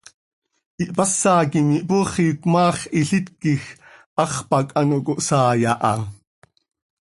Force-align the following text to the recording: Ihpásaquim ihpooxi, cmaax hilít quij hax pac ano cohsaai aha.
Ihpásaquim 0.81 1.67
ihpooxi, 1.77 2.25
cmaax 2.41 2.77
hilít 2.95 3.27
quij 3.41 3.63
hax 4.15 4.33
pac 4.49 4.67
ano 4.79 4.97
cohsaai 5.05 5.61
aha. 5.73 5.93